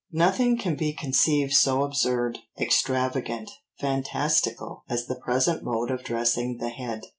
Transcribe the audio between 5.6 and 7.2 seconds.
mode of dressing the head.